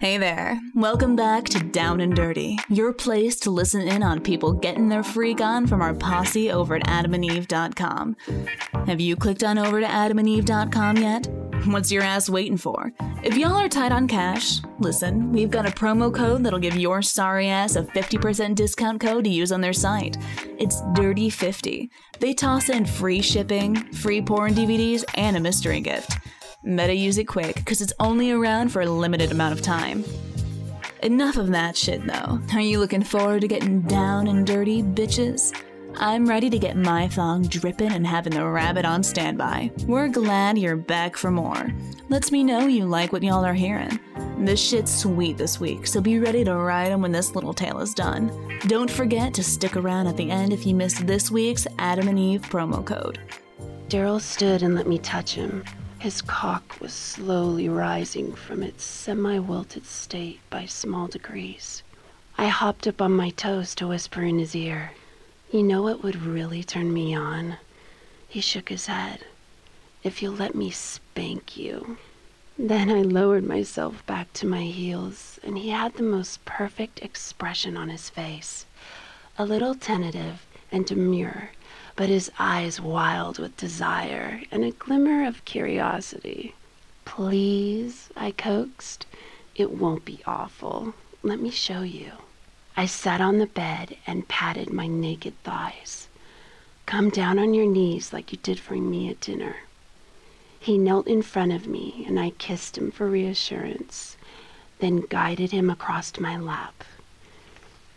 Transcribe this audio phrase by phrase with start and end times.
[0.00, 0.58] Hey there.
[0.74, 5.02] Welcome back to Down and Dirty, your place to listen in on people getting their
[5.02, 8.16] freak on from our posse over at adamandeve.com.
[8.86, 11.26] Have you clicked on over to adamandeve.com yet?
[11.66, 12.90] What's your ass waiting for?
[13.22, 17.02] If y'all are tight on cash, listen, we've got a promo code that'll give your
[17.02, 20.16] sorry ass a 50% discount code to use on their site.
[20.58, 21.90] It's Dirty50.
[22.20, 26.16] They toss in free shipping, free porn DVDs, and a mystery gift.
[26.62, 30.04] Better use it quick, because it's only around for a limited amount of time.
[31.02, 32.38] Enough of that shit, though.
[32.52, 35.58] Are you looking forward to getting down and dirty, bitches?
[35.96, 39.70] I'm ready to get my thong dripping and having the rabbit on standby.
[39.86, 41.72] We're glad you're back for more.
[42.10, 43.98] Lets me know you like what y'all are hearing.
[44.38, 47.80] This shit's sweet this week, so be ready to ride 'em when this little tale
[47.80, 48.30] is done.
[48.66, 52.18] Don't forget to stick around at the end if you missed this week's Adam and
[52.18, 53.18] Eve promo code.
[53.88, 55.64] Darrell stood and let me touch him.
[56.00, 61.82] His cock was slowly rising from its semi wilted state by small degrees.
[62.38, 64.92] I hopped up on my toes to whisper in his ear.
[65.52, 67.58] You know what would really turn me on?
[68.26, 69.26] He shook his head.
[70.02, 71.98] If you'll let me spank you.
[72.58, 77.76] Then I lowered myself back to my heels, and he had the most perfect expression
[77.76, 78.64] on his face.
[79.36, 81.50] A little tentative and demure,
[82.00, 86.54] but his eyes wild with desire and a glimmer of curiosity.
[87.04, 89.04] Please, I coaxed.
[89.54, 90.94] It won't be awful.
[91.22, 92.12] Let me show you.
[92.74, 96.08] I sat on the bed and patted my naked thighs.
[96.86, 99.56] Come down on your knees like you did for me at dinner.
[100.58, 104.16] He knelt in front of me and I kissed him for reassurance,
[104.78, 106.82] then guided him across my lap.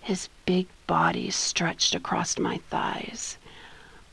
[0.00, 3.38] His big body stretched across my thighs.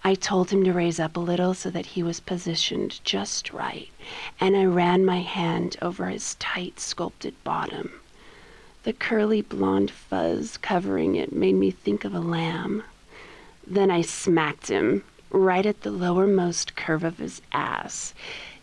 [0.02, 3.89] I told him to raise up a little so that he was positioned just right,
[4.39, 8.00] and I ran my hand over his tight sculpted bottom.
[8.83, 12.83] The curly blonde fuzz covering it made me think of a lamb.
[13.67, 18.13] Then I smacked him right at the lowermost curve of his ass,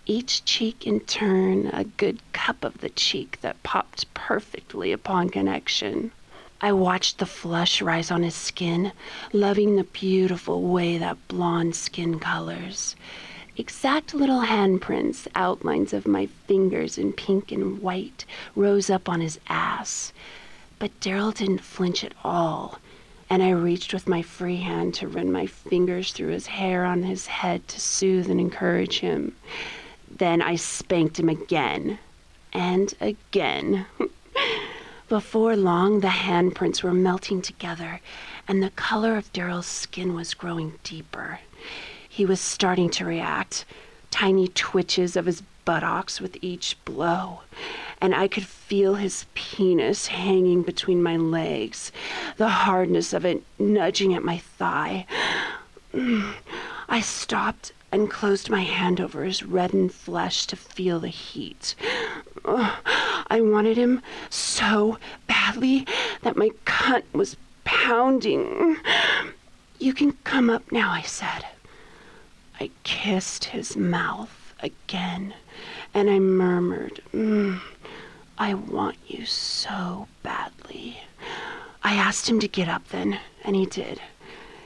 [0.06, 6.12] each cheek in turn a good cup of the cheek that popped perfectly upon connection.
[6.59, 8.93] I watched the flush rise on his skin,
[9.31, 12.97] loving the beautiful way that blonde skin colors.
[13.59, 18.25] Exact little handprints, outlines of my fingers in pink and white,
[18.55, 20.15] rose up on his ass.
[20.78, 22.78] But Darrell didn't flinch at all,
[23.28, 27.03] and I reached with my free hand to run my fingers through his hair on
[27.03, 29.37] his head to soothe and encourage him.
[30.11, 31.99] Then I spanked him again
[32.55, 33.84] and again.
[35.09, 38.00] Before long, the handprints were melting together,
[38.49, 41.39] and the color of Darrell's skin was growing deeper.
[42.09, 43.65] He was starting to react,
[44.11, 47.43] tiny twitches of his buttocks with each blow,
[48.00, 51.93] and I could feel his penis hanging between my legs,
[52.37, 55.06] the hardness of it nudging at my thigh.
[56.89, 61.77] I stopped and closed my hand over his reddened flesh to feel the heat.
[62.47, 65.87] I wanted him so badly
[66.23, 68.77] that my cunt was pounding.
[69.79, 71.45] You can come up now, I said.
[72.61, 75.34] I kissed his mouth again,
[75.93, 77.61] and I murmured, mm,
[78.39, 81.01] I want you so badly.
[81.83, 84.01] I asked him to get up then, and he did.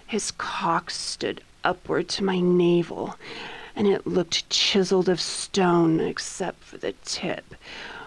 [0.07, 3.17] His cock stood upward to my navel,
[3.76, 7.54] and it looked chiseled of stone except for the tip,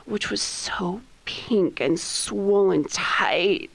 [0.05, 3.69] which was so pink and swollen tight.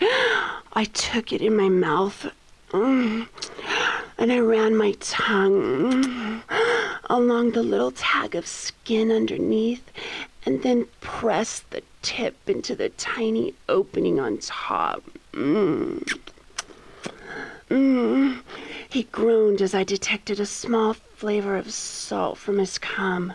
[0.73, 2.27] I took it in my mouth.
[2.73, 6.43] And I ran my tongue
[7.09, 9.91] along the little tag of skin underneath
[10.45, 15.03] and then pressed the tip into the tiny opening on top.
[15.33, 16.03] Mm.
[17.71, 18.18] Mm.
[18.99, 23.35] He groaned as I detected a small flavor of salt from his cum.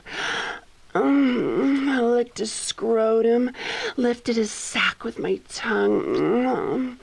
[0.93, 3.49] Mm, I licked his scrotum,
[3.95, 6.97] lifted his sack with my tongue, mm,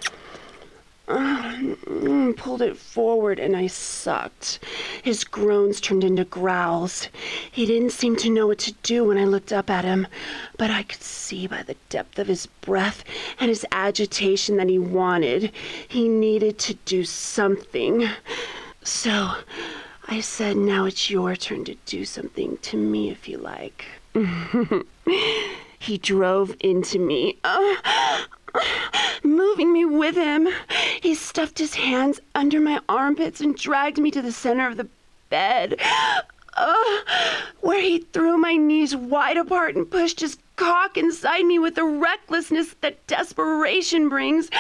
[2.36, 4.60] pulled it forward, and I sucked.
[5.02, 7.08] His groans turned into growls.
[7.50, 10.06] He didn't seem to know what to do when I looked up at him,
[10.56, 13.04] but I could see by the depth of his breath
[13.38, 15.52] and his agitation that he wanted.
[15.88, 18.08] He needed to do something.
[18.82, 19.32] So
[20.08, 23.84] I said, Now it's your turn to do something to me if you like.
[25.78, 27.76] he drove into me, uh,
[29.40, 30.48] moving me with him.
[31.00, 34.88] He stuffed his hands under my armpits and dragged me to the center of the
[35.30, 35.80] bed,
[36.54, 36.98] uh,
[37.60, 41.84] where he threw my knees wide apart and pushed his cock inside me with the
[41.84, 44.50] recklessness that desperation brings.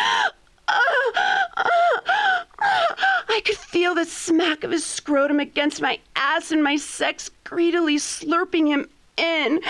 [3.32, 7.96] I could feel the smack of his scrotum against my ass and my sex greedily
[7.96, 9.60] slurping him in.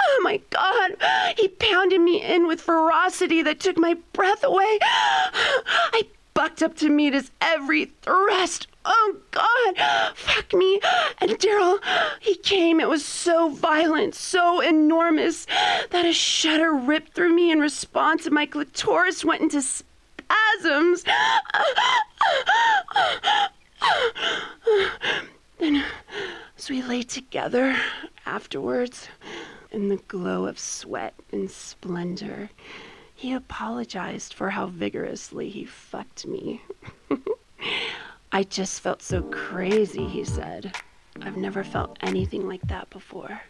[0.00, 0.96] Oh my God!
[1.36, 4.78] He pounded me in with ferocity that took my breath away.
[4.82, 6.02] I
[6.34, 8.68] bucked up to meet his every thrust.
[8.84, 10.14] Oh God!
[10.14, 10.80] Fuck me!
[11.20, 11.80] And Darrell,
[12.20, 12.80] he came.
[12.80, 15.46] It was so violent, so enormous,
[15.90, 21.04] that a shudder ripped through me in response, and my clitoris went into spasms.
[25.58, 25.84] Then,
[26.56, 27.76] as we lay together
[28.24, 29.08] afterwards,
[29.70, 32.50] in the glow of sweat and splendor,
[33.14, 36.62] he apologized for how vigorously he fucked me.
[38.32, 40.74] I just felt so crazy, he said.
[41.20, 43.42] I've never felt anything like that before.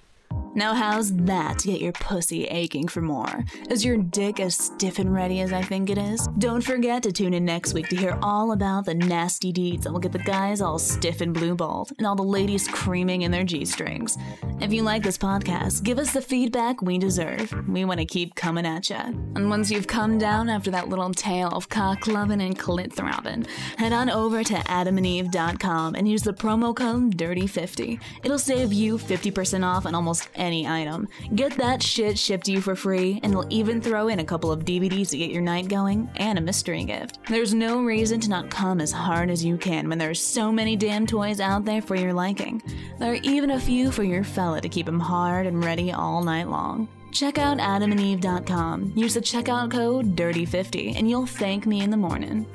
[0.55, 3.45] Now, how's that to get your pussy aching for more?
[3.71, 6.27] Is your dick as stiff and ready as I think it is?
[6.39, 9.93] Don't forget to tune in next week to hear all about the nasty deeds that
[9.93, 13.31] will get the guys all stiff and blue balled and all the ladies creaming in
[13.31, 14.17] their G strings.
[14.61, 17.53] If you like this podcast, give us the feedback we deserve.
[17.69, 18.97] We want to keep coming at you.
[18.97, 23.47] And once you've come down after that little tale of cock loving and clit throbbing,
[23.77, 28.01] head on over to adamandeve.com and use the promo code DIRTY50.
[28.25, 31.09] It'll save you 50% off on almost any item.
[31.35, 34.51] Get that shit shipped to you for free, and we'll even throw in a couple
[34.51, 37.19] of DVDs to get your night going and a mystery gift.
[37.29, 40.77] There's no reason to not come as hard as you can when there's so many
[40.77, 42.63] damn toys out there for your liking.
[42.99, 46.23] There are even a few for your fella to keep him hard and ready all
[46.23, 46.89] night long.
[47.13, 48.93] Check out adamandeve.com.
[48.95, 52.47] Use the checkout code DIRTY50 and you'll thank me in the morning.